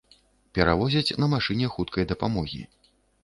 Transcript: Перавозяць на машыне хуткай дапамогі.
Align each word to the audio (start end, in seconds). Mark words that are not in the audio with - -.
Перавозяць 0.57 1.15
на 1.23 1.27
машыне 1.35 1.69
хуткай 1.75 2.09
дапамогі. 2.13 2.61